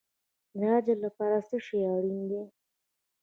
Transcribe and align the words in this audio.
د 0.59 0.61
اجر 0.77 0.97
لپاره 1.05 1.37
څه 1.47 1.57
شی 1.65 1.79
اړین 1.95 2.21
دی؟ 2.29 2.41